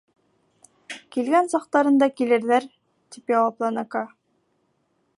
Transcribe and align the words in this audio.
—Килгән 1.15 1.51
саҡтарында 1.53 2.09
килерҙәр,— 2.21 2.67
тип 3.17 3.33
яуапланы 3.37 3.89
Каа. 3.97 4.11